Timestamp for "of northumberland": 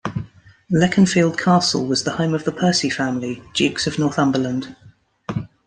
3.85-4.75